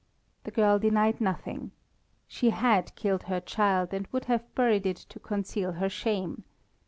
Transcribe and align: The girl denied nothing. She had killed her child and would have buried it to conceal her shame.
The 0.45 0.49
girl 0.49 0.79
denied 0.79 1.21
nothing. 1.21 1.69
She 2.27 2.49
had 2.49 2.95
killed 2.95 3.21
her 3.25 3.39
child 3.39 3.93
and 3.93 4.07
would 4.07 4.25
have 4.25 4.55
buried 4.55 4.87
it 4.87 4.97
to 4.97 5.19
conceal 5.19 5.73
her 5.73 5.89
shame. 5.89 6.43